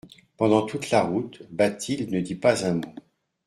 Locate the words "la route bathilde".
0.89-2.09